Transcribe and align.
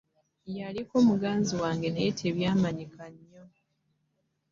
Yaliko 0.57 0.95
muganzi 1.07 1.53
wange 1.61 1.87
naye 1.91 2.11
tebyamanyika 2.19 3.03
nnyo. 3.13 3.43